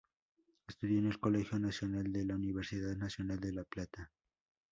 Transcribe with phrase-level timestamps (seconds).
[0.67, 4.11] Estudió en el Colegio Nacional de la Universidad Nacional de La Plata.